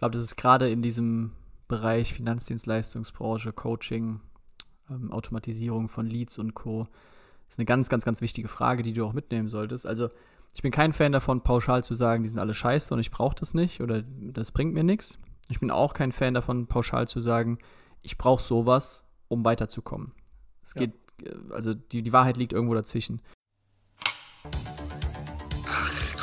[0.00, 1.32] glaube, das ist gerade in diesem
[1.68, 4.20] Bereich Finanzdienstleistungsbranche, Coaching,
[4.90, 6.88] ähm, Automatisierung von Leads und Co.
[7.48, 9.86] ist eine ganz, ganz, ganz wichtige Frage, die du auch mitnehmen solltest.
[9.86, 10.08] Also
[10.54, 13.36] ich bin kein Fan davon, pauschal zu sagen, die sind alle scheiße und ich brauche
[13.36, 15.18] das nicht oder das bringt mir nichts.
[15.48, 17.58] Ich bin auch kein Fan davon, pauschal zu sagen,
[18.00, 20.12] ich brauche sowas, um weiterzukommen.
[20.64, 20.86] Es ja.
[20.86, 23.20] geht, äh, also die, die Wahrheit liegt irgendwo dazwischen.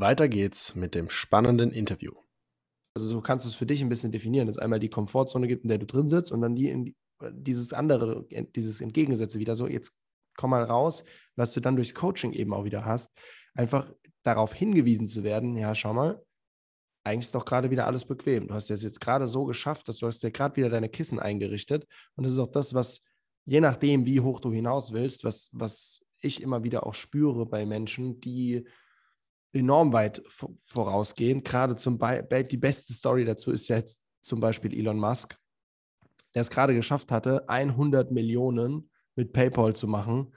[0.00, 2.12] Weiter geht's mit dem spannenden Interview.
[2.94, 5.46] Also so kannst du es für dich ein bisschen definieren, dass es einmal die Komfortzone
[5.46, 6.94] gibt, in der du drin sitzt und dann die, in,
[7.32, 9.96] dieses andere, dieses Entgegengesetzte wieder so, jetzt
[10.36, 11.04] komm mal raus,
[11.36, 13.10] was du dann durchs Coaching eben auch wieder hast,
[13.54, 16.22] einfach darauf hingewiesen zu werden, ja, schau mal,
[17.04, 18.48] eigentlich ist doch gerade wieder alles bequem.
[18.48, 21.18] Du hast es jetzt gerade so geschafft, dass du hast dir gerade wieder deine Kissen
[21.18, 23.02] eingerichtet und das ist auch das, was
[23.46, 27.64] je nachdem, wie hoch du hinaus willst, was, was ich immer wieder auch spüre bei
[27.64, 28.66] Menschen, die
[29.52, 30.22] enorm weit
[30.62, 31.42] vorausgehen.
[31.42, 35.36] Gerade zum Beispiel, die beste Story dazu ist ja jetzt zum Beispiel Elon Musk,
[36.34, 40.34] der es gerade geschafft hatte, 100 Millionen mit PayPal zu machen,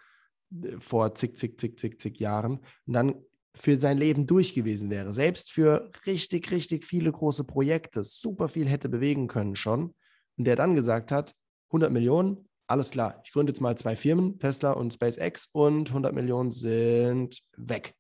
[0.52, 2.59] äh, vor zig, zig, zig, zig, zig Jahren.
[2.86, 3.16] Und dann
[3.56, 5.14] für sein Leben durch gewesen wäre.
[5.14, 9.94] Selbst für richtig, richtig viele große Projekte super viel hätte bewegen können schon.
[10.38, 11.35] Und der dann gesagt hat,
[11.68, 16.13] 100 Millionen, alles klar, ich gründe jetzt mal zwei Firmen, Tesla und SpaceX und 100
[16.13, 17.94] Millionen sind weg.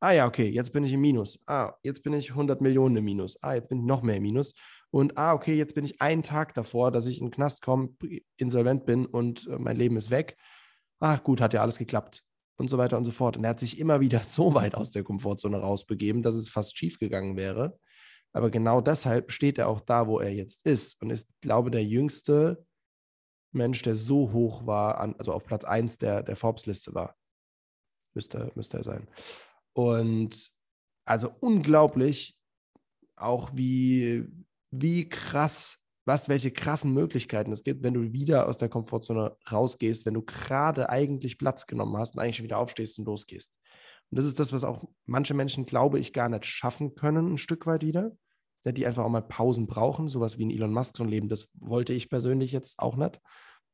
[0.00, 1.40] Ah ja, okay, jetzt bin ich im Minus.
[1.46, 3.42] Ah, jetzt bin ich 100 Millionen im Minus.
[3.42, 4.54] Ah, jetzt bin ich noch mehr im Minus.
[4.90, 7.90] Und ah, okay, jetzt bin ich einen Tag davor, dass ich in den Knast komme,
[8.36, 10.36] insolvent bin und äh, mein Leben ist weg.
[11.00, 12.22] Ach gut, hat ja alles geklappt.
[12.56, 13.36] Und so weiter und so fort.
[13.36, 16.78] Und er hat sich immer wieder so weit aus der Komfortzone rausbegeben, dass es fast
[16.78, 17.78] schief gegangen wäre.
[18.32, 21.72] Aber genau deshalb steht er auch da, wo er jetzt ist und ist, glaube ich,
[21.72, 22.64] der jüngste
[23.52, 27.16] Mensch, der so hoch war, also auf Platz 1 der, der Forbes-Liste war.
[28.14, 29.08] Müsste, müsste er sein.
[29.72, 30.50] Und
[31.04, 32.36] also unglaublich,
[33.16, 34.26] auch wie,
[34.70, 40.06] wie krass, was, welche krassen Möglichkeiten es gibt, wenn du wieder aus der Komfortzone rausgehst,
[40.06, 43.52] wenn du gerade eigentlich Platz genommen hast und eigentlich schon wieder aufstehst und losgehst.
[44.10, 47.38] Und das ist das, was auch manche Menschen, glaube ich, gar nicht schaffen können, ein
[47.38, 48.12] Stück weit wieder.
[48.64, 51.30] Die einfach auch mal Pausen brauchen, sowas wie ein Elon Musk so ein Leben.
[51.30, 53.18] Das wollte ich persönlich jetzt auch nicht.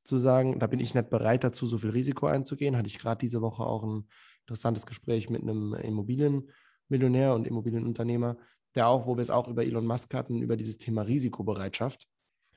[0.04, 2.76] Zu sagen, da bin ich nicht bereit dazu, so viel Risiko einzugehen.
[2.76, 4.06] Hatte ich gerade diese Woche auch ein
[4.40, 8.36] interessantes Gespräch mit einem Immobilienmillionär und Immobilienunternehmer,
[8.74, 12.06] der auch, wo wir es auch über Elon Musk hatten, über dieses Thema Risikobereitschaft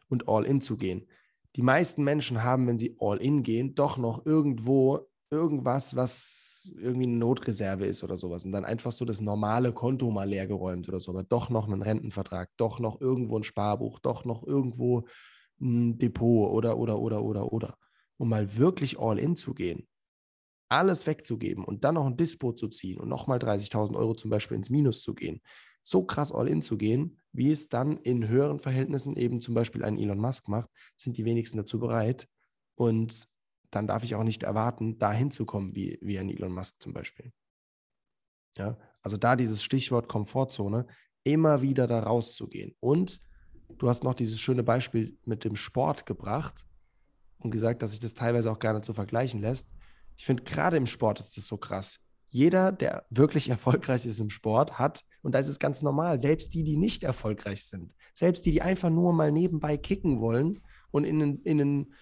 [0.09, 1.07] und All-In zu gehen.
[1.55, 7.17] Die meisten Menschen haben, wenn sie All-In gehen, doch noch irgendwo irgendwas, was irgendwie eine
[7.17, 11.11] Notreserve ist oder sowas und dann einfach so das normale Konto mal leergeräumt oder so,
[11.11, 15.05] aber doch noch einen Rentenvertrag, doch noch irgendwo ein Sparbuch, doch noch irgendwo
[15.59, 17.77] ein Depot oder, oder, oder, oder, oder.
[18.17, 19.87] Um mal wirklich All-In zu gehen
[20.69, 24.57] alles wegzugeben und dann noch ein Dispo zu ziehen und nochmal 30.000 Euro zum Beispiel
[24.57, 25.41] ins Minus zu gehen,
[25.81, 29.83] so krass all in zu gehen, wie es dann in höheren Verhältnissen eben zum Beispiel
[29.83, 32.27] ein Elon Musk macht, sind die wenigsten dazu bereit.
[32.75, 33.27] Und
[33.71, 36.93] dann darf ich auch nicht erwarten, dahin zu kommen wie, wie ein Elon Musk zum
[36.93, 37.31] Beispiel.
[38.57, 40.87] Ja, also da dieses Stichwort Komfortzone,
[41.23, 42.75] immer wieder da rauszugehen.
[42.79, 43.21] Und
[43.77, 46.65] du hast noch dieses schöne Beispiel mit dem Sport gebracht
[47.39, 49.69] und gesagt, dass sich das teilweise auch gerne zu vergleichen lässt.
[50.15, 51.99] Ich finde, gerade im Sport ist das so krass.
[52.29, 56.53] Jeder, der wirklich erfolgreich ist im Sport, hat, und da ist es ganz normal, selbst
[56.53, 60.61] die, die nicht erfolgreich sind, selbst die, die einfach nur mal nebenbei kicken wollen
[60.91, 61.93] und in einen, in einen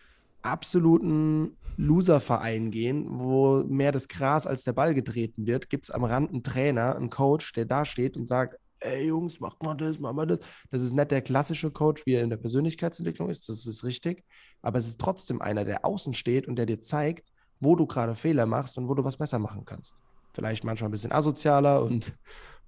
[0.41, 6.03] absoluten Loser-Verein gehen, wo mehr das Gras als der Ball getreten wird, gibt es am
[6.03, 10.00] Rand einen Trainer, einen Coach, der da steht und sagt, ey Jungs, macht mal das,
[10.00, 10.39] macht mal das.
[10.72, 14.24] Das ist nicht der klassische Coach, wie er in der Persönlichkeitsentwicklung ist, das ist richtig,
[14.62, 18.16] aber es ist trotzdem einer, der außen steht und der dir zeigt, wo du gerade
[18.16, 19.95] Fehler machst und wo du was besser machen kannst.
[20.33, 22.13] Vielleicht manchmal ein bisschen asozialer und,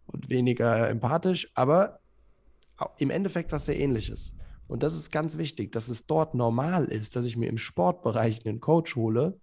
[0.07, 1.99] und weniger empathisch, aber
[2.97, 4.37] im Endeffekt was sehr ähnliches.
[4.67, 8.45] Und das ist ganz wichtig, dass es dort normal ist, dass ich mir im Sportbereich
[8.45, 9.39] einen Coach hole,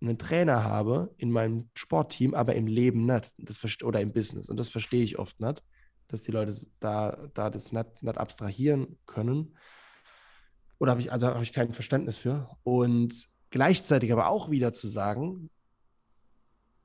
[0.00, 3.32] einen Trainer habe in meinem Sportteam, aber im Leben nicht.
[3.38, 4.48] Das oder im Business.
[4.48, 5.62] Und das verstehe ich oft nicht,
[6.08, 9.56] dass die Leute da, da das nicht, nicht abstrahieren können.
[10.78, 12.48] Oder habe ich, also habe ich kein Verständnis für.
[12.62, 15.50] Und gleichzeitig aber auch wieder zu sagen,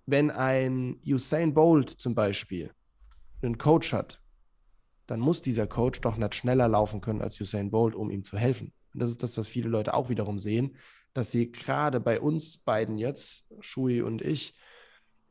[0.05, 2.71] wenn ein Usain Bolt zum Beispiel
[3.41, 4.21] einen Coach hat,
[5.07, 8.37] dann muss dieser Coach doch nicht schneller laufen können als Usain Bolt, um ihm zu
[8.37, 8.73] helfen.
[8.93, 10.75] Und das ist das, was viele Leute auch wiederum sehen,
[11.13, 14.55] dass sie gerade bei uns beiden jetzt, Shui und ich,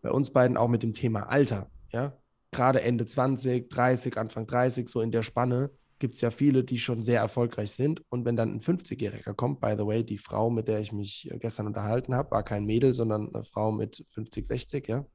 [0.00, 2.16] bei uns beiden auch mit dem Thema Alter, ja,
[2.52, 6.78] gerade Ende 20, 30, Anfang 30, so in der Spanne, gibt es ja viele, die
[6.78, 8.02] schon sehr erfolgreich sind.
[8.08, 11.30] Und wenn dann ein 50-Jähriger kommt, by the way, die Frau, mit der ich mich
[11.40, 15.06] gestern unterhalten habe, war kein Mädel, sondern eine Frau mit 50, 60, ja.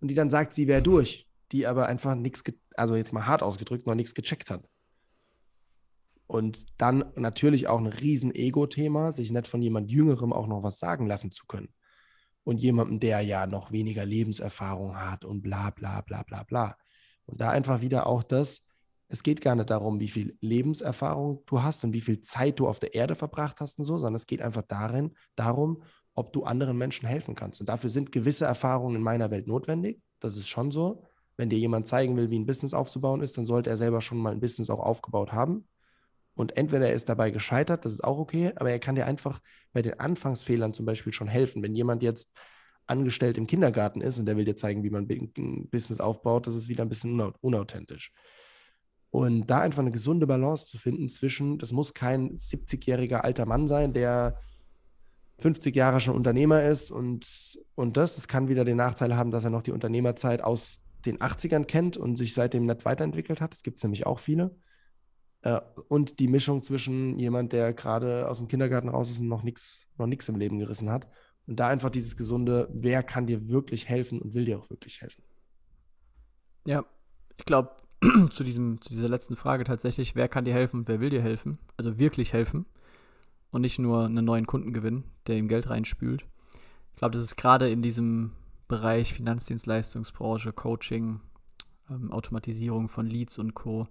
[0.00, 2.44] Und die dann sagt, sie wäre durch, die aber einfach nichts,
[2.76, 4.64] also jetzt mal hart ausgedrückt, noch nichts gecheckt hat.
[6.28, 10.78] Und dann natürlich auch ein riesen Ego-Thema, sich nicht von jemand Jüngerem auch noch was
[10.78, 11.74] sagen lassen zu können.
[12.48, 16.78] Und jemandem, der ja noch weniger Lebenserfahrung hat und bla bla bla bla bla.
[17.26, 18.66] Und da einfach wieder auch das,
[19.08, 22.66] es geht gar nicht darum, wie viel Lebenserfahrung du hast und wie viel Zeit du
[22.66, 25.82] auf der Erde verbracht hast und so, sondern es geht einfach darin, darum,
[26.14, 27.60] ob du anderen Menschen helfen kannst.
[27.60, 30.00] Und dafür sind gewisse Erfahrungen in meiner Welt notwendig.
[30.18, 31.02] Das ist schon so.
[31.36, 34.16] Wenn dir jemand zeigen will, wie ein Business aufzubauen ist, dann sollte er selber schon
[34.16, 35.68] mal ein Business auch aufgebaut haben.
[36.38, 39.40] Und entweder er ist dabei gescheitert, das ist auch okay, aber er kann dir einfach
[39.72, 41.64] bei den Anfangsfehlern zum Beispiel schon helfen.
[41.64, 42.32] Wenn jemand jetzt
[42.86, 46.54] angestellt im Kindergarten ist und der will dir zeigen, wie man ein Business aufbaut, das
[46.54, 48.12] ist wieder ein bisschen unauthentisch.
[49.10, 53.66] Und da einfach eine gesunde Balance zu finden zwischen, das muss kein 70-jähriger alter Mann
[53.66, 54.38] sein, der
[55.40, 59.42] 50 Jahre schon Unternehmer ist und, und das, das kann wieder den Nachteil haben, dass
[59.42, 63.54] er noch die Unternehmerzeit aus den 80ern kennt und sich seitdem nicht weiterentwickelt hat.
[63.54, 64.54] Das gibt es nämlich auch viele.
[65.42, 69.42] Äh, und die Mischung zwischen jemand, der gerade aus dem Kindergarten raus ist und noch
[69.42, 71.06] nichts noch im Leben gerissen hat.
[71.46, 75.00] Und da einfach dieses gesunde, wer kann dir wirklich helfen und will dir auch wirklich
[75.00, 75.22] helfen.
[76.66, 76.84] Ja,
[77.38, 77.70] ich glaube,
[78.30, 81.58] zu, zu dieser letzten Frage tatsächlich, wer kann dir helfen und wer will dir helfen?
[81.76, 82.66] Also wirklich helfen
[83.50, 86.26] und nicht nur einen neuen Kunden gewinnen, der ihm Geld reinspült.
[86.92, 88.32] Ich glaube, das ist gerade in diesem
[88.66, 91.20] Bereich Finanzdienstleistungsbranche, Coaching,
[91.88, 93.88] ähm, Automatisierung von Leads und Co.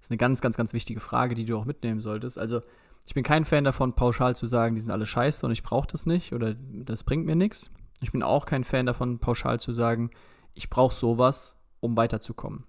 [0.00, 2.38] ist eine ganz, ganz, ganz wichtige Frage, die du auch mitnehmen solltest.
[2.38, 2.62] Also
[3.06, 5.88] ich bin kein Fan davon, pauschal zu sagen, die sind alle scheiße und ich brauche
[5.88, 7.70] das nicht oder das bringt mir nichts.
[8.00, 10.10] Ich bin auch kein Fan davon, pauschal zu sagen,
[10.54, 12.64] ich brauche sowas, um weiterzukommen.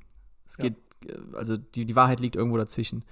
[0.47, 0.63] Es ja.
[0.63, 3.03] geht, äh, also die, die Wahrheit liegt irgendwo dazwischen.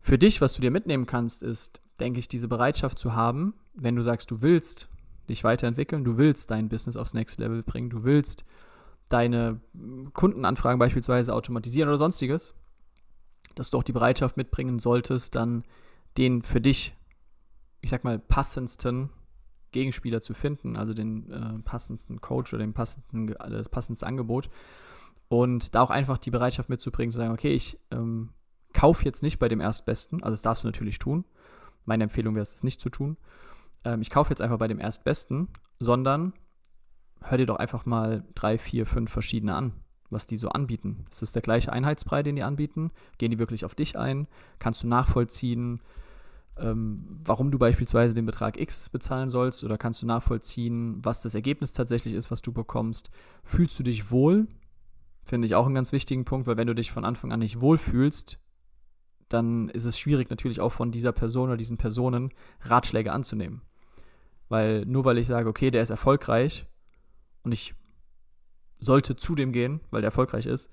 [0.00, 3.96] Für dich, was du dir mitnehmen kannst, ist, denke ich, diese Bereitschaft zu haben, wenn
[3.96, 4.88] du sagst, du willst
[5.28, 8.44] dich weiterentwickeln, du willst dein Business aufs Next Level bringen, du willst
[9.08, 9.60] deine
[10.12, 12.54] Kundenanfragen beispielsweise automatisieren oder sonstiges,
[13.54, 15.64] dass du auch die Bereitschaft mitbringen solltest, dann
[16.16, 16.96] den für dich,
[17.80, 19.10] ich sag mal, passendsten
[19.72, 24.48] Gegenspieler zu finden, also den äh, passendsten Coach oder den passenden, äh, das passendste Angebot
[25.28, 28.30] und da auch einfach die Bereitschaft mitzubringen, zu sagen, okay, ich ähm,
[28.72, 31.24] kaufe jetzt nicht bei dem Erstbesten, also das darfst du natürlich tun.
[31.84, 33.16] Meine Empfehlung wäre es, das nicht zu tun.
[33.84, 35.48] Ähm, ich kaufe jetzt einfach bei dem Erstbesten,
[35.78, 36.32] sondern
[37.22, 39.72] hör dir doch einfach mal drei, vier, fünf verschiedene an,
[40.10, 41.04] was die so anbieten.
[41.10, 42.90] Ist das der gleiche Einheitsbrei, den die anbieten?
[43.18, 44.26] Gehen die wirklich auf dich ein?
[44.58, 45.80] Kannst du nachvollziehen,
[46.56, 49.64] ähm, warum du beispielsweise den Betrag X bezahlen sollst?
[49.64, 53.10] Oder kannst du nachvollziehen, was das Ergebnis tatsächlich ist, was du bekommst?
[53.44, 54.48] Fühlst du dich wohl
[55.28, 57.60] Finde ich auch einen ganz wichtigen Punkt, weil wenn du dich von Anfang an nicht
[57.60, 58.40] wohlfühlst,
[59.28, 63.60] dann ist es schwierig natürlich auch von dieser Person oder diesen Personen Ratschläge anzunehmen.
[64.48, 66.66] Weil nur weil ich sage, okay, der ist erfolgreich
[67.42, 67.74] und ich
[68.78, 70.72] sollte zu dem gehen, weil der erfolgreich ist,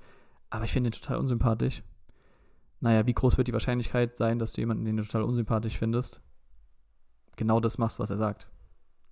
[0.50, 1.83] aber ich finde ihn total unsympathisch.
[2.79, 6.21] Naja, wie groß wird die Wahrscheinlichkeit sein, dass du jemanden, den du total unsympathisch findest,
[7.35, 8.50] genau das machst, was er sagt?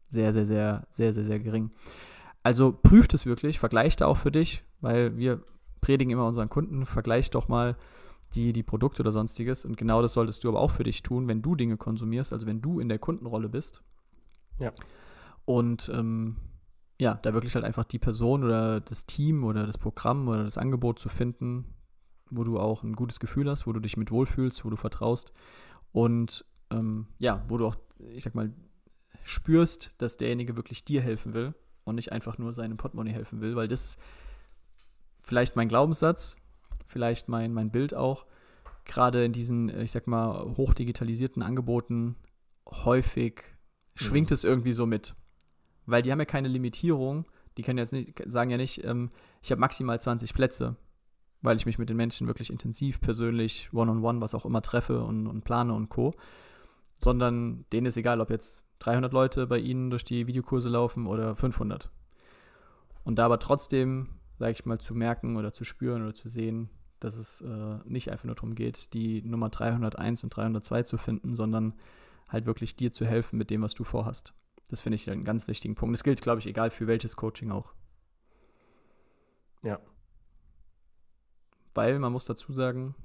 [0.09, 1.71] Sehr, sehr, sehr, sehr, sehr, sehr gering.
[2.43, 5.41] Also prüft es wirklich, vergleicht auch für dich, weil wir
[5.81, 7.77] predigen immer unseren Kunden, vergleich doch mal
[8.35, 9.65] die, die Produkte oder sonstiges.
[9.65, 12.45] Und genau das solltest du aber auch für dich tun, wenn du Dinge konsumierst, also
[12.45, 13.83] wenn du in der Kundenrolle bist.
[14.59, 14.71] Ja.
[15.45, 16.37] Und ähm,
[16.99, 20.57] ja, da wirklich halt einfach die Person oder das Team oder das Programm oder das
[20.57, 21.65] Angebot zu finden,
[22.29, 25.33] wo du auch ein gutes Gefühl hast, wo du dich mit wohlfühlst, wo du vertraust
[25.91, 28.53] und ähm, ja, wo du auch, ich sag mal,
[29.23, 33.55] spürst, dass derjenige wirklich dir helfen will und nicht einfach nur seinem Portemonnaie helfen will,
[33.55, 33.99] weil das ist
[35.21, 36.35] vielleicht mein Glaubenssatz,
[36.87, 38.25] vielleicht mein, mein Bild auch,
[38.85, 42.15] gerade in diesen, ich sag mal, hochdigitalisierten Angeboten
[42.69, 43.43] häufig
[43.95, 44.33] schwingt mhm.
[44.33, 45.15] es irgendwie so mit.
[45.85, 47.25] Weil die haben ja keine Limitierung,
[47.57, 49.11] die können jetzt nicht, sagen ja nicht, ähm,
[49.41, 50.75] ich habe maximal 20 Plätze,
[51.41, 54.61] weil ich mich mit den Menschen wirklich intensiv, persönlich, one-on-one, -on -one, was auch immer
[54.61, 56.13] treffe und, und plane und Co.
[56.97, 61.35] Sondern denen ist egal, ob jetzt 300 Leute bei Ihnen durch die Videokurse laufen oder
[61.35, 61.89] 500.
[63.03, 64.09] Und da aber trotzdem,
[64.39, 68.11] sage ich mal, zu merken oder zu spüren oder zu sehen, dass es äh, nicht
[68.11, 71.73] einfach nur darum geht, die Nummer 301 und 302 zu finden, sondern
[72.29, 74.33] halt wirklich dir zu helfen mit dem, was du vorhast.
[74.69, 75.93] Das finde ich einen ganz wichtigen Punkt.
[75.93, 77.73] Das gilt, glaube ich, egal für welches Coaching auch.
[79.61, 79.79] Ja.
[81.73, 82.95] Weil man muss dazu sagen,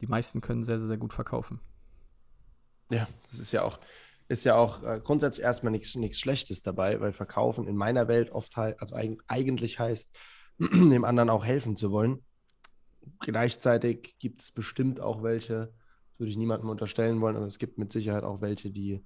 [0.00, 1.60] die meisten können sehr, sehr, sehr gut verkaufen.
[2.90, 3.78] Ja, das ist ja auch,
[4.28, 8.56] ist ja auch äh, grundsätzlich erstmal nichts, Schlechtes dabei, weil Verkaufen in meiner Welt oft
[8.56, 10.16] halt, also eigentlich heißt,
[10.58, 12.24] dem anderen auch helfen zu wollen.
[13.20, 15.72] Gleichzeitig gibt es bestimmt auch welche,
[16.10, 19.04] das würde ich niemandem unterstellen wollen, aber es gibt mit Sicherheit auch welche, die,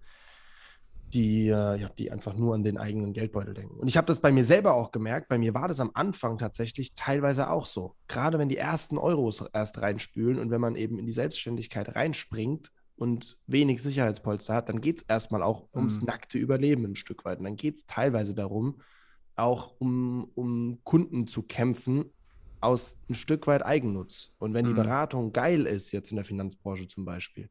[1.16, 3.78] die, äh, ja, die einfach nur an den eigenen Geldbeutel denken.
[3.78, 5.28] Und ich habe das bei mir selber auch gemerkt.
[5.28, 7.96] Bei mir war das am Anfang tatsächlich teilweise auch so.
[8.06, 12.70] Gerade wenn die ersten Euros erst reinspülen und wenn man eben in die Selbstständigkeit reinspringt
[12.96, 16.08] und wenig Sicherheitspolster hat, dann geht es erstmal auch ums mhm.
[16.08, 17.38] nackte Überleben ein Stück weit.
[17.38, 18.82] Und dann geht es teilweise darum,
[19.37, 22.12] auch um, um Kunden zu kämpfen
[22.66, 24.32] aus ein Stück weit Eigennutz.
[24.38, 24.76] Und wenn die mhm.
[24.76, 27.49] Beratung geil ist, jetzt in der Finanzbranche zum Beispiel,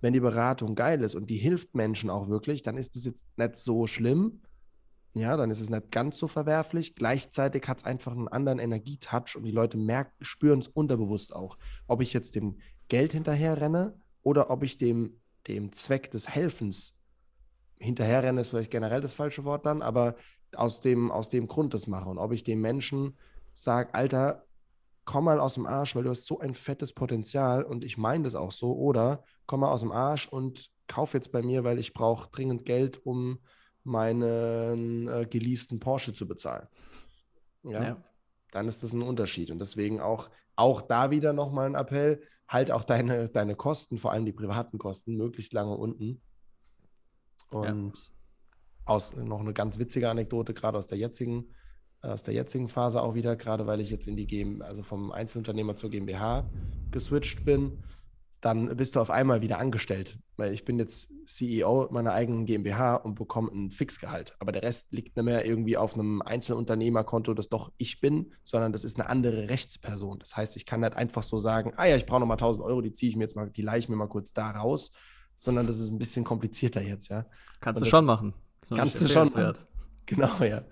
[0.00, 3.26] wenn die Beratung geil ist und die hilft Menschen auch wirklich, dann ist es jetzt
[3.36, 4.42] nicht so schlimm.
[5.14, 6.94] Ja, dann ist es nicht ganz so verwerflich.
[6.94, 11.58] Gleichzeitig hat es einfach einen anderen Energietouch und die Leute merken, spüren es unterbewusst auch.
[11.86, 16.94] Ob ich jetzt dem Geld hinterher renne oder ob ich dem, dem Zweck des Helfens
[17.78, 20.14] hinterherrenne, ist vielleicht generell das falsche Wort dann, aber
[20.54, 22.08] aus dem, aus dem Grund das mache.
[22.08, 23.16] Und ob ich dem Menschen
[23.54, 24.46] sage, Alter,
[25.12, 28.24] komm mal aus dem Arsch, weil du hast so ein fettes Potenzial und ich meine
[28.24, 28.74] das auch so.
[28.74, 32.64] Oder komm mal aus dem Arsch und kauf jetzt bei mir, weil ich brauche dringend
[32.64, 33.38] Geld, um
[33.84, 36.66] meinen äh, geleasten Porsche zu bezahlen.
[37.62, 37.82] Ja?
[37.82, 38.04] ja?
[38.52, 39.50] Dann ist das ein Unterschied.
[39.50, 44.12] Und deswegen auch, auch da wieder nochmal ein Appell, halt auch deine, deine Kosten, vor
[44.12, 46.22] allem die privaten Kosten, möglichst lange unten.
[47.50, 48.12] Und ja.
[48.86, 51.54] aus, noch eine ganz witzige Anekdote, gerade aus der jetzigen
[52.02, 55.12] aus der jetzigen Phase auch wieder, gerade weil ich jetzt in die GmbH, also vom
[55.12, 56.44] Einzelunternehmer zur GmbH
[56.90, 57.78] geswitcht bin,
[58.40, 60.18] dann bist du auf einmal wieder angestellt.
[60.36, 64.34] Weil ich bin jetzt CEO meiner eigenen GmbH und bekomme ein Fixgehalt.
[64.40, 68.72] Aber der Rest liegt nicht mehr irgendwie auf einem Einzelunternehmerkonto, das doch ich bin, sondern
[68.72, 70.18] das ist eine andere Rechtsperson.
[70.18, 72.80] Das heißt, ich kann nicht einfach so sagen, ah ja, ich brauche nochmal 1000 Euro,
[72.80, 74.92] die ziehe ich mir jetzt mal, die leihe ich mir mal kurz da raus,
[75.36, 77.26] sondern das ist ein bisschen komplizierter jetzt, ja.
[77.60, 78.34] Kannst und du schon machen.
[78.68, 79.30] Kannst du schon.
[80.06, 80.64] Genau, ja.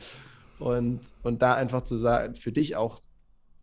[0.61, 3.01] Und, und da einfach zu sagen, für dich auch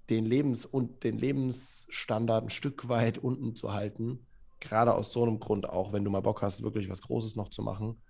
[0.10, 4.26] den, Lebens und den Lebensstandard ein Stück weit unten zu halten,
[4.60, 7.50] gerade aus so einem Grund auch, wenn du mal Bock hast, wirklich was Großes noch
[7.50, 8.02] zu machen,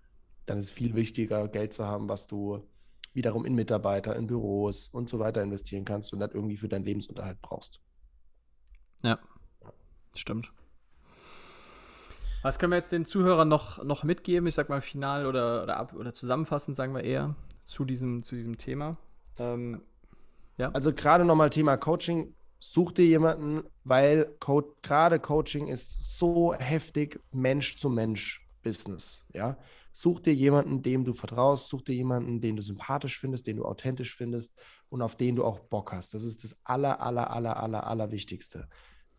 [0.45, 2.65] dann ist es viel wichtiger, Geld zu haben, was du
[3.13, 6.85] wiederum in Mitarbeiter, in Büros und so weiter investieren kannst und das irgendwie für deinen
[6.85, 7.81] Lebensunterhalt brauchst.
[9.03, 9.19] Ja,
[10.15, 10.51] stimmt.
[12.43, 14.47] Was können wir jetzt den Zuhörern noch, noch mitgeben?
[14.47, 17.35] Ich sag mal final oder, oder, ab, oder zusammenfassend, sagen wir eher
[17.67, 18.97] zu diesem, zu diesem Thema.
[19.37, 19.81] Ähm,
[20.57, 20.71] ja.
[20.71, 22.33] Also gerade nochmal Thema Coaching.
[22.59, 29.23] Such dir jemanden, weil Co gerade Coaching ist so heftig Mensch zu Mensch Business.
[29.31, 29.59] Ja,
[29.93, 33.65] such dir jemanden, dem du vertraust, such dir jemanden, den du sympathisch findest, den du
[33.65, 34.55] authentisch findest
[34.89, 36.15] und auf den du auch Bock hast.
[36.15, 38.67] Das ist das aller, aller, aller, aller, aller Wichtigste.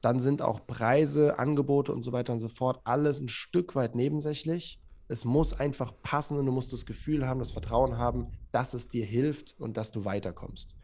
[0.01, 3.95] Dann sind auch Preise, Angebote und so weiter und so fort alles ein Stück weit
[3.95, 4.81] nebensächlich.
[5.09, 8.89] Es muss einfach passen und du musst das Gefühl haben, das Vertrauen haben, dass es
[8.89, 10.75] dir hilft und dass du weiterkommst.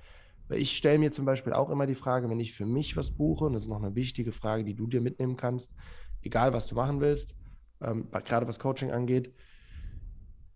[0.48, 3.10] Weil ich stelle mir zum Beispiel auch immer die Frage, wenn ich für mich was
[3.10, 5.74] buche, und das ist noch eine wichtige Frage, die du dir mitnehmen kannst,
[6.22, 7.36] egal was du machen willst,
[7.80, 9.32] ähm, gerade was Coaching angeht,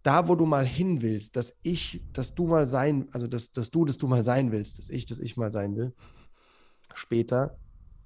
[0.03, 3.71] da wo du mal hin willst, dass ich, dass du mal sein, also dass, dass
[3.71, 5.95] du, dass du mal sein willst, dass ich, dass ich mal sein will,
[6.95, 7.59] später,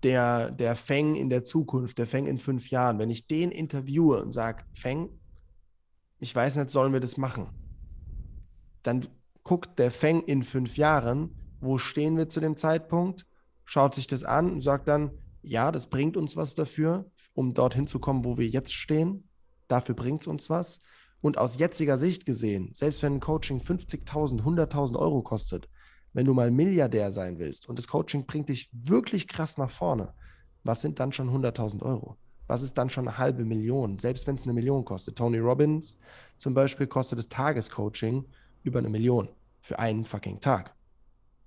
[0.02, 4.20] der, der Feng in der Zukunft, der Feng in fünf Jahren, wenn ich den interviewe
[4.20, 5.10] und sage, Feng,
[6.22, 7.48] ich weiß nicht, sollen wir das machen?
[8.84, 9.08] Dann
[9.42, 13.26] guckt der Feng in fünf Jahren, wo stehen wir zu dem Zeitpunkt,
[13.64, 15.10] schaut sich das an und sagt dann,
[15.42, 19.28] ja, das bringt uns was dafür, um dorthin zu kommen, wo wir jetzt stehen.
[19.66, 20.80] Dafür bringt es uns was.
[21.20, 25.68] Und aus jetziger Sicht gesehen, selbst wenn ein Coaching 50.000, 100.000 Euro kostet,
[26.12, 30.14] wenn du mal Milliardär sein willst und das Coaching bringt dich wirklich krass nach vorne,
[30.62, 32.16] was sind dann schon 100.000 Euro?
[32.52, 35.16] Was ist dann schon eine halbe Million, selbst wenn es eine Million kostet.
[35.16, 35.96] Tony Robbins
[36.36, 38.26] zum Beispiel kostet das Tagescoaching
[38.62, 39.30] über eine Million
[39.62, 40.74] für einen fucking Tag.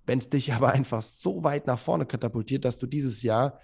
[0.08, 3.60] Wenn es dich aber einfach so weit nach vorne katapultiert, dass du dieses Jahr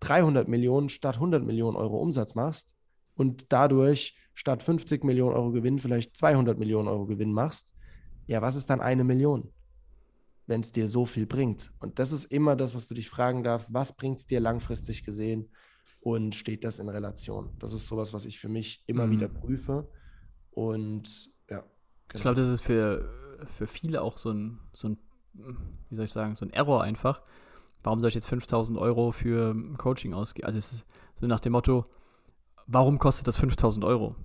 [0.00, 2.74] 300 Millionen statt 100 Millionen Euro Umsatz machst
[3.14, 7.74] und dadurch statt 50 Millionen Euro Gewinn vielleicht 200 Millionen Euro Gewinn machst,
[8.26, 9.52] ja, was ist dann eine Million?
[10.46, 11.72] wenn es dir so viel bringt.
[11.78, 15.04] Und das ist immer das, was du dich fragen darfst, was bringt es dir langfristig
[15.04, 15.48] gesehen?
[16.00, 17.50] Und steht das in Relation?
[17.58, 19.10] Das ist sowas, was ich für mich immer mhm.
[19.12, 19.88] wieder prüfe.
[20.50, 21.62] Und ja.
[22.12, 23.08] Ich glaube, das ist für,
[23.56, 24.98] für viele auch so ein, so ein,
[25.88, 27.22] wie soll ich sagen, so ein Error einfach.
[27.82, 30.46] Warum soll ich jetzt 5000 Euro für Coaching ausgeben?
[30.46, 31.86] Also es ist so nach dem Motto,
[32.66, 34.16] warum kostet das 5000 Euro?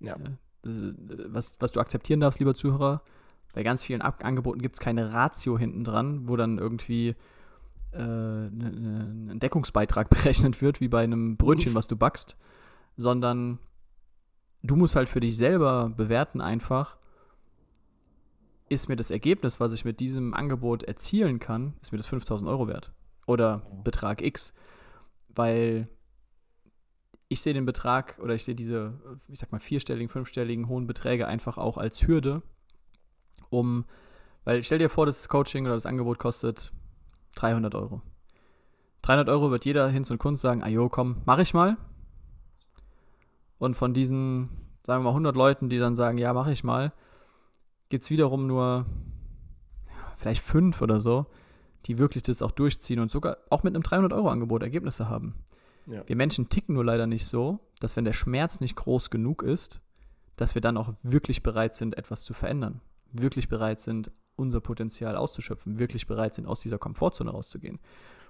[0.00, 0.16] Ja.
[0.62, 0.94] Ist,
[1.26, 3.02] was, was du akzeptieren darfst, lieber Zuhörer,
[3.52, 7.16] bei ganz vielen Ab Angeboten gibt es keine Ratio hinten dran, wo dann irgendwie
[7.92, 12.36] äh, ne, ne, ein Deckungsbeitrag berechnet wird, wie bei einem Brötchen, was du backst,
[12.96, 13.58] sondern
[14.62, 16.96] du musst halt für dich selber bewerten einfach,
[18.68, 22.48] ist mir das Ergebnis, was ich mit diesem Angebot erzielen kann, ist mir das 5000
[22.48, 22.92] Euro wert
[23.26, 24.54] oder Betrag X,
[25.28, 25.88] weil
[27.28, 28.94] ich sehe den Betrag oder ich sehe diese,
[29.28, 32.42] ich sag mal, vierstelligen, fünfstelligen, hohen Beträge einfach auch als Hürde,
[33.50, 33.84] um,
[34.44, 36.72] weil stell dir vor, das Coaching oder das Angebot kostet
[37.34, 38.02] 300 Euro.
[39.02, 41.76] 300 Euro wird jeder Hinz und Kunst sagen, ajo, komm, mach ich mal.
[43.58, 44.48] Und von diesen,
[44.86, 46.92] sagen wir mal, 100 Leuten, die dann sagen, ja, mach ich mal,
[47.88, 48.86] gibt es wiederum nur
[50.16, 51.26] vielleicht fünf oder so,
[51.86, 55.34] die wirklich das auch durchziehen und sogar auch mit einem 300-Euro-Angebot Ergebnisse haben.
[55.86, 56.02] Ja.
[56.06, 59.80] Wir Menschen ticken nur leider nicht so, dass wenn der Schmerz nicht groß genug ist,
[60.36, 62.80] dass wir dann auch wirklich bereit sind, etwas zu verändern.
[63.12, 67.78] Wirklich bereit sind, unser Potenzial auszuschöpfen, wirklich bereit sind, aus dieser Komfortzone rauszugehen.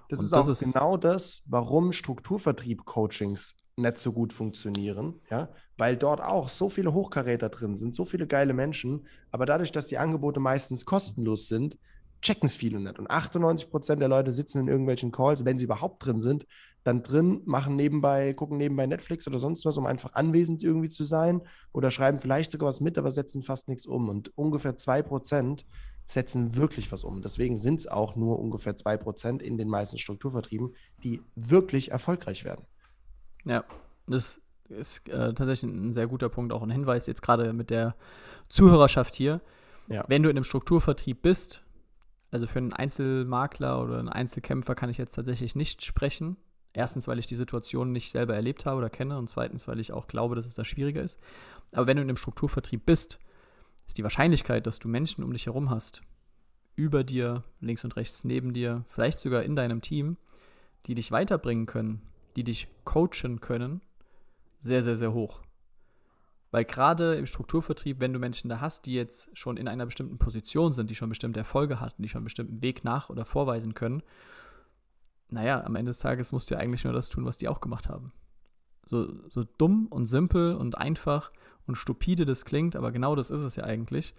[0.09, 5.49] Das und ist das auch ist genau das, warum Strukturvertrieb-Coachings nicht so gut funktionieren, ja,
[5.77, 9.87] weil dort auch so viele Hochkaräter drin sind, so viele geile Menschen, aber dadurch, dass
[9.87, 11.77] die Angebote meistens kostenlos sind,
[12.21, 12.99] checken es viele nicht.
[12.99, 16.45] Und 98 Prozent der Leute sitzen in irgendwelchen Calls, wenn sie überhaupt drin sind,
[16.83, 21.03] dann drin, machen nebenbei, gucken nebenbei Netflix oder sonst was, um einfach anwesend irgendwie zu
[21.03, 21.41] sein
[21.73, 24.09] oder schreiben vielleicht sogar was mit, aber setzen fast nichts um.
[24.09, 25.65] Und ungefähr zwei Prozent
[26.13, 27.21] setzen wirklich was um.
[27.21, 32.43] Deswegen sind es auch nur ungefähr zwei Prozent in den meisten Strukturvertrieben, die wirklich erfolgreich
[32.43, 32.65] werden.
[33.45, 33.63] Ja,
[34.07, 37.95] das ist äh, tatsächlich ein sehr guter Punkt, auch ein Hinweis jetzt gerade mit der
[38.49, 39.41] Zuhörerschaft hier.
[39.87, 40.05] Ja.
[40.07, 41.63] Wenn du in einem Strukturvertrieb bist,
[42.29, 46.37] also für einen Einzelmakler oder einen Einzelkämpfer kann ich jetzt tatsächlich nicht sprechen.
[46.73, 49.91] Erstens, weil ich die Situation nicht selber erlebt habe oder kenne und zweitens, weil ich
[49.91, 51.19] auch glaube, dass es da schwieriger ist.
[51.73, 53.19] Aber wenn du in einem Strukturvertrieb bist,
[53.91, 56.01] ist die Wahrscheinlichkeit, dass du Menschen um dich herum hast,
[56.77, 60.15] über dir, links und rechts neben dir, vielleicht sogar in deinem Team,
[60.85, 62.01] die dich weiterbringen können,
[62.37, 63.81] die dich coachen können,
[64.61, 65.41] sehr, sehr, sehr hoch.
[66.51, 70.17] Weil gerade im Strukturvertrieb, wenn du Menschen da hast, die jetzt schon in einer bestimmten
[70.17, 73.73] Position sind, die schon bestimmte Erfolge hatten, die schon einen bestimmten Weg nach oder vorweisen
[73.73, 74.03] können,
[75.27, 77.59] naja, am Ende des Tages musst du ja eigentlich nur das tun, was die auch
[77.59, 78.13] gemacht haben.
[78.85, 81.33] So, so dumm und simpel und einfach
[81.67, 84.13] und stupide das klingt, aber genau das ist es ja eigentlich.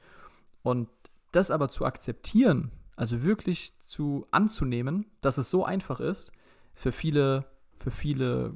[0.63, 0.89] Und
[1.33, 6.33] das aber zu akzeptieren, also wirklich zu anzunehmen, dass es so einfach ist,
[6.75, 7.47] ist für viele,
[7.79, 8.55] für viele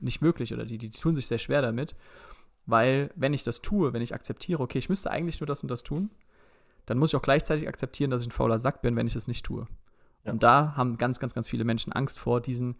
[0.00, 1.94] nicht möglich oder die, die tun sich sehr schwer damit.
[2.66, 5.70] Weil, wenn ich das tue, wenn ich akzeptiere, okay, ich müsste eigentlich nur das und
[5.70, 6.10] das tun,
[6.86, 9.28] dann muss ich auch gleichzeitig akzeptieren, dass ich ein fauler Sack bin, wenn ich es
[9.28, 9.66] nicht tue.
[10.24, 10.32] Ja.
[10.32, 12.76] Und da haben ganz, ganz, ganz viele Menschen Angst vor, diesen,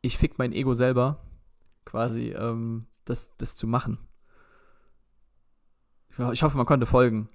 [0.00, 1.22] ich fick mein Ego selber,
[1.84, 3.98] quasi, ähm, das, das zu machen.
[6.32, 7.28] Ich hoffe, man konnte folgen.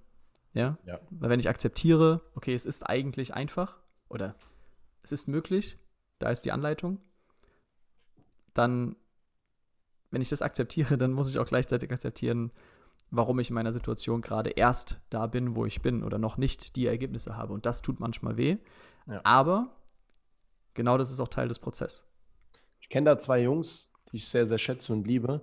[0.54, 0.78] Ja?
[0.86, 1.00] ja?
[1.10, 3.78] Weil wenn ich akzeptiere, okay, es ist eigentlich einfach
[4.10, 4.36] oder
[5.04, 5.78] es ist möglich,
[6.20, 7.00] da ist die Anleitung,
[8.54, 8.96] dann,
[10.12, 12.52] wenn ich das akzeptiere, dann muss ich auch gleichzeitig akzeptieren,
[13.12, 16.76] warum ich in meiner Situation gerade erst da bin, wo ich bin oder noch nicht
[16.76, 17.54] die Ergebnisse habe.
[17.54, 18.58] Und das tut manchmal weh.
[19.08, 19.22] Ja.
[19.24, 19.76] Aber
[20.74, 22.08] genau das ist auch Teil des Prozesses.
[22.80, 25.42] Ich kenne da zwei Jungs, die ich sehr, sehr schätze und liebe,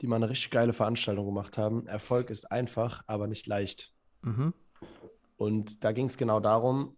[0.00, 1.86] die mal eine richtig geile Veranstaltung gemacht haben.
[1.86, 3.92] Erfolg ist einfach, aber nicht leicht.
[4.22, 4.52] Mhm.
[5.36, 6.96] Und da ging es genau darum,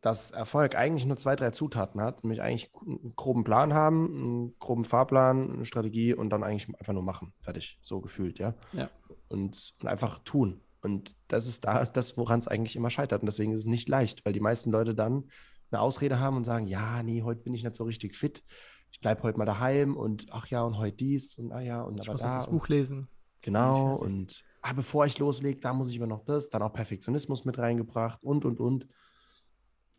[0.00, 4.58] dass Erfolg eigentlich nur zwei, drei Zutaten hat, nämlich eigentlich einen groben Plan haben, einen
[4.58, 7.34] groben Fahrplan, eine Strategie und dann eigentlich einfach nur machen.
[7.40, 8.54] Fertig, so gefühlt, ja.
[8.72, 8.88] ja.
[9.28, 10.60] Und, und einfach tun.
[10.82, 13.20] Und das ist da das, woran es eigentlich immer scheitert.
[13.20, 15.24] Und deswegen ist es nicht leicht, weil die meisten Leute dann
[15.70, 18.42] eine Ausrede haben und sagen, ja, nee, heute bin ich nicht so richtig fit.
[18.90, 22.00] Ich bleibe heute mal daheim und ach ja, und heute dies und ah ja, und
[22.00, 22.36] ich aber muss da.
[22.36, 23.08] das Buch lesen.
[23.42, 27.44] Genau, und ah, bevor ich loslege, da muss ich aber noch das, dann auch Perfektionismus
[27.44, 28.86] mit reingebracht und und und.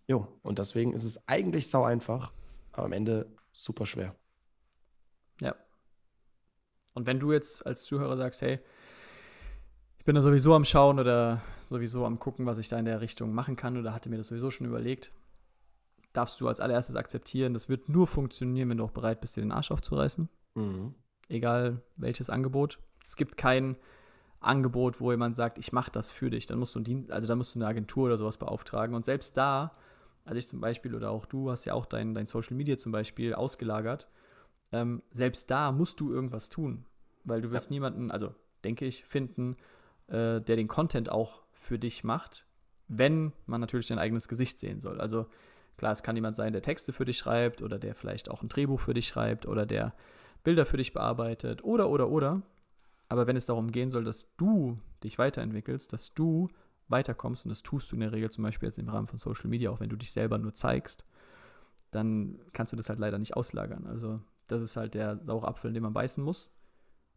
[0.08, 2.34] Jo, und deswegen ist es eigentlich sau einfach,
[2.72, 4.16] aber am Ende super schwer.
[5.40, 5.56] Ja.
[6.94, 8.60] Und wenn du jetzt als Zuhörer sagst, hey,
[9.98, 13.02] ich bin da sowieso am Schauen oder sowieso am Gucken, was ich da in der
[13.02, 15.12] Richtung machen kann oder hatte mir das sowieso schon überlegt,
[16.14, 19.42] darfst du als allererstes akzeptieren, das wird nur funktionieren, wenn du auch bereit bist, dir
[19.42, 20.30] den Arsch aufzureißen.
[20.56, 20.96] Mhm.
[21.30, 22.80] Egal welches Angebot.
[23.08, 23.78] Es gibt kein
[24.40, 26.46] Angebot, wo jemand sagt, ich mache das für dich.
[26.46, 28.96] Dann musst du, Dienst, also dann musst du eine Agentur oder sowas beauftragen.
[28.96, 29.76] Und selbst da
[30.26, 32.92] also ich zum Beispiel oder auch du hast ja auch dein, dein Social Media zum
[32.92, 34.08] Beispiel ausgelagert,
[34.72, 36.86] ähm, selbst da musst du irgendwas tun.
[37.24, 37.74] weil du wirst ja.
[37.74, 39.56] niemanden, also denke ich, finden,
[40.08, 42.48] äh, der den Content auch für dich macht,
[42.88, 45.00] wenn man natürlich dein eigenes Gesicht sehen soll.
[45.00, 45.28] Also
[45.78, 48.50] klar, es kann jemand sein, der Texte für dich schreibt oder der vielleicht auch ein
[48.50, 49.94] Drehbuch für dich schreibt oder der
[50.44, 52.42] Bilder für dich bearbeitet oder, oder, oder.
[53.10, 56.50] Aber wenn es darum gehen soll, dass du dich weiterentwickelst, dass du
[56.88, 59.50] weiterkommst, und das tust du in der Regel zum Beispiel jetzt im Rahmen von Social
[59.50, 61.06] Media, auch wenn du dich selber nur zeigst,
[61.92, 63.86] dann kannst du das halt leider nicht auslagern.
[63.86, 66.50] Also das ist halt der saure Apfel, in den man beißen muss.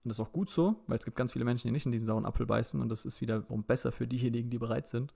[0.04, 1.92] Und das ist auch gut so, weil es gibt ganz viele Menschen, die nicht in
[1.92, 5.14] diesen sauren Apfel beißen und das ist wiederum besser für diejenigen, die bereit sind.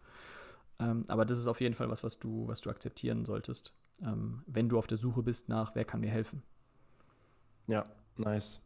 [0.81, 4.43] Ähm, aber das ist auf jeden Fall was, was du, was du akzeptieren solltest, ähm,
[4.47, 6.43] wenn du auf der Suche bist nach, wer kann mir helfen.
[7.67, 7.87] Ja,
[8.17, 8.61] nice.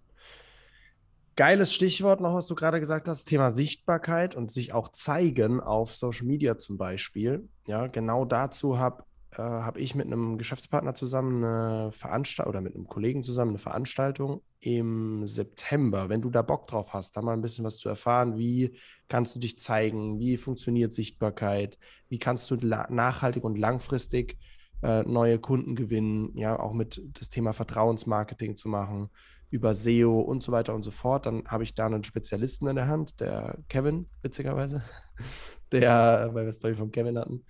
[1.34, 5.96] Geiles Stichwort noch, was du gerade gesagt hast, Thema Sichtbarkeit und sich auch zeigen auf
[5.96, 7.48] Social Media zum Beispiel.
[7.66, 12.74] Ja, genau dazu habe äh, habe ich mit einem Geschäftspartner zusammen eine Veranstaltung oder mit
[12.74, 16.08] einem Kollegen zusammen eine Veranstaltung im September.
[16.08, 18.76] Wenn du da Bock drauf hast, da mal ein bisschen was zu erfahren, wie
[19.08, 24.38] kannst du dich zeigen, wie funktioniert Sichtbarkeit, wie kannst du nachhaltig und langfristig
[24.82, 29.08] äh, neue Kunden gewinnen, ja, auch mit das Thema Vertrauensmarketing zu machen,
[29.48, 32.76] über SEO und so weiter und so fort, dann habe ich da einen Spezialisten in
[32.76, 34.82] der Hand, der Kevin, witzigerweise,
[35.72, 37.44] der, weil wir es vorhin von Kevin hatten,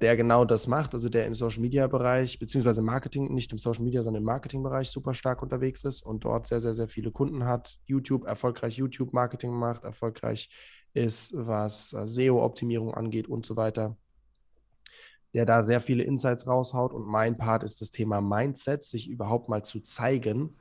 [0.00, 3.84] der genau das macht, also der im Social Media Bereich, beziehungsweise Marketing, nicht im Social
[3.84, 7.10] Media, sondern im Marketing Bereich super stark unterwegs ist und dort sehr, sehr, sehr viele
[7.10, 10.50] Kunden hat, YouTube, erfolgreich YouTube Marketing macht, erfolgreich
[10.94, 13.96] ist, was SEO-Optimierung angeht und so weiter.
[15.34, 19.48] Der da sehr viele Insights raushaut und mein Part ist das Thema Mindset, sich überhaupt
[19.48, 20.56] mal zu zeigen.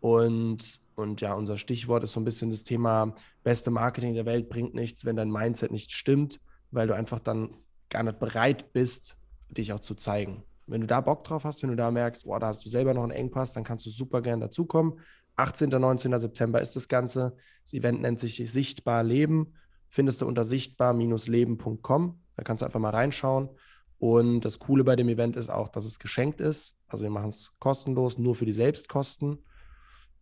[0.00, 4.48] Und, und ja, unser Stichwort ist so ein bisschen das Thema beste Marketing der Welt
[4.48, 6.40] bringt nichts, wenn dein Mindset nicht stimmt,
[6.72, 7.54] weil du einfach dann
[7.90, 9.16] gar nicht bereit bist,
[9.48, 10.42] dich auch zu zeigen.
[10.66, 12.92] Wenn du da Bock drauf hast, wenn du da merkst, boah, da hast du selber
[12.92, 15.00] noch einen Engpass, dann kannst du super gerne dazukommen.
[15.36, 15.68] 18.
[15.70, 16.18] 19.
[16.18, 17.36] September ist das Ganze.
[17.62, 19.54] Das Event nennt sich Sichtbar Leben.
[19.88, 22.20] Findest du unter sichtbar-leben.com.
[22.36, 23.50] Da kannst du einfach mal reinschauen.
[23.98, 26.76] Und das Coole bei dem Event ist auch, dass es geschenkt ist.
[26.88, 29.38] Also wir machen es kostenlos, nur für die Selbstkosten.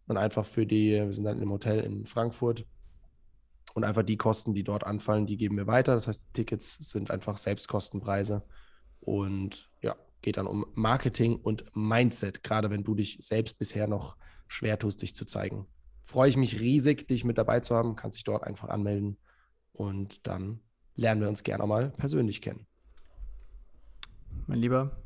[0.07, 2.67] Und einfach für die, wir sind dann im Hotel in Frankfurt,
[3.75, 5.95] und einfach die Kosten, die dort anfallen, die geben wir weiter.
[5.95, 8.43] Das heißt, Tickets sind einfach Selbstkostenpreise.
[9.01, 14.17] Und ja, geht dann um Marketing und Mindset, gerade wenn du dich selbst bisher noch
[14.47, 15.67] schwer tust, dich zu zeigen.
[16.05, 17.97] Freue ich mich riesig, dich mit dabei zu haben.
[17.97, 19.19] Kannst dich dort einfach anmelden.
[19.73, 20.61] Und dann
[20.95, 22.67] lernen wir uns gerne mal persönlich kennen.
[24.47, 25.03] Mein Lieber,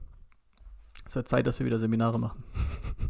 [1.07, 2.45] es wird Zeit, dass wir wieder Seminare machen.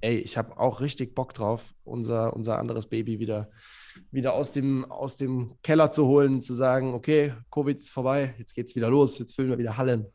[0.02, 3.50] Ey, ich habe auch richtig Bock drauf, unser, unser anderes Baby wieder
[4.10, 8.54] wieder aus dem, aus dem Keller zu holen, zu sagen, okay, Covid ist vorbei, jetzt
[8.54, 10.06] geht es wieder los, jetzt füllen wir wieder Hallen.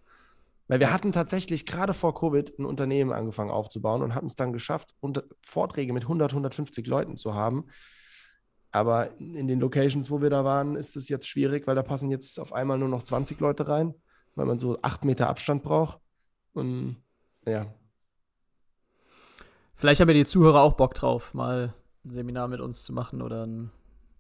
[0.68, 4.54] Weil wir hatten tatsächlich gerade vor Covid ein Unternehmen angefangen aufzubauen und hatten es dann
[4.54, 7.66] geschafft, unter, Vorträge mit 100, 150 Leuten zu haben.
[8.72, 12.10] Aber in den Locations, wo wir da waren, ist es jetzt schwierig, weil da passen
[12.10, 13.94] jetzt auf einmal nur noch 20 Leute rein,
[14.36, 16.00] weil man so acht Meter Abstand braucht.
[16.54, 16.98] Und
[17.46, 17.72] ja.
[19.76, 21.74] Vielleicht haben ja die Zuhörer auch Bock drauf, mal
[22.06, 23.72] ein Seminar mit uns zu machen oder ein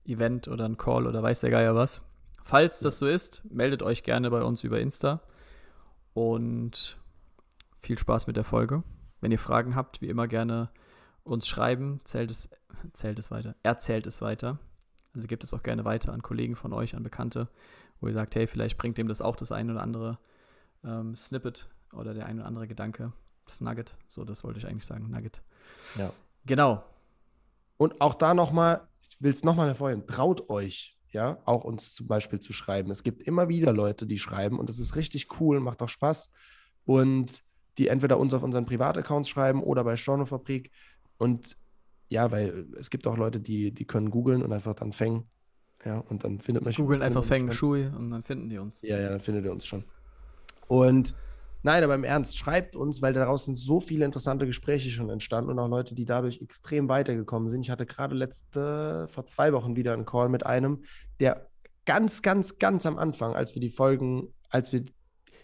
[0.05, 2.01] Event oder ein Call oder weiß der Geier was.
[2.43, 5.21] Falls das so ist, meldet euch gerne bei uns über Insta
[6.13, 6.97] und
[7.81, 8.83] viel Spaß mit der Folge.
[9.21, 10.69] Wenn ihr Fragen habt, wie immer gerne
[11.23, 12.49] uns schreiben, zählt es,
[12.93, 14.59] zählt es weiter, erzählt es weiter.
[15.15, 17.47] Also gebt es auch gerne weiter an Kollegen von euch, an Bekannte,
[18.01, 20.17] wo ihr sagt, hey, vielleicht bringt dem das auch das ein oder andere
[20.83, 23.13] ähm, Snippet oder der ein oder andere Gedanke.
[23.45, 25.41] Das Nugget, so das wollte ich eigentlich sagen, Nugget.
[25.95, 26.11] Ja.
[26.45, 26.83] Genau.
[27.83, 32.07] Und auch da nochmal, ich will es nochmal hervorheben, traut euch, ja, auch uns zum
[32.07, 32.89] Beispiel zu schreiben.
[32.91, 36.31] Es gibt immer wieder Leute, die schreiben und das ist richtig cool, macht auch Spaß.
[36.85, 37.43] Und
[37.77, 40.71] die entweder uns auf unseren Privataccounts schreiben oder bei Stornofabrik.
[41.17, 41.57] Und
[42.07, 45.25] ja, weil es gibt auch Leute, die, die können googeln und einfach dann Feng.
[45.83, 46.73] Ja, und dann findet man.
[46.73, 48.81] Googeln einfach Feng Shui und dann finden die uns.
[48.81, 49.83] Ja, ja, dann findet ihr uns schon.
[50.69, 51.13] Und
[51.65, 55.49] Nein, aber im Ernst, schreibt uns, weil daraus sind so viele interessante Gespräche schon entstanden
[55.49, 57.61] und auch Leute, die dadurch extrem weitergekommen sind.
[57.61, 60.83] Ich hatte gerade letzte, vor zwei Wochen wieder einen Call mit einem,
[61.21, 61.47] der
[61.85, 64.83] ganz, ganz, ganz am Anfang, als wir die Folgen, als wir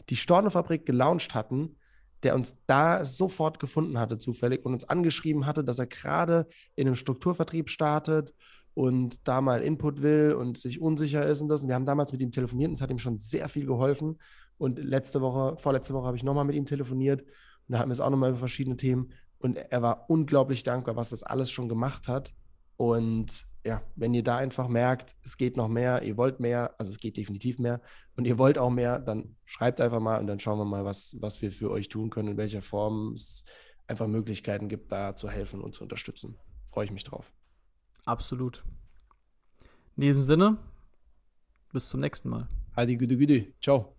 [0.09, 1.77] die Stornefabrik gelauncht hatten,
[2.23, 6.87] der uns da sofort gefunden hatte, zufällig, und uns angeschrieben hatte, dass er gerade in
[6.87, 8.33] einem Strukturvertrieb startet
[8.73, 11.61] und da mal Input will und sich unsicher ist und das.
[11.61, 14.17] Und wir haben damals mit ihm telefoniert und es hat ihm schon sehr viel geholfen.
[14.59, 17.93] Und letzte Woche, vorletzte Woche habe ich nochmal mit ihm telefoniert und da hatten wir
[17.93, 19.13] es auch nochmal über verschiedene Themen.
[19.39, 22.33] Und er war unglaublich dankbar, was das alles schon gemacht hat.
[22.75, 26.91] Und ja, wenn ihr da einfach merkt, es geht noch mehr, ihr wollt mehr, also
[26.91, 27.81] es geht definitiv mehr
[28.15, 31.15] und ihr wollt auch mehr, dann schreibt einfach mal und dann schauen wir mal, was,
[31.19, 33.43] was wir für euch tun können, in welcher Form es
[33.87, 36.37] einfach Möglichkeiten gibt, da zu helfen und zu unterstützen.
[36.71, 37.33] Freue ich mich drauf.
[38.05, 38.63] Absolut.
[39.95, 40.57] In diesem Sinne,
[41.73, 42.47] bis zum nächsten Mal.
[42.75, 43.53] Adi Güde Güde.
[43.61, 43.98] Ciao.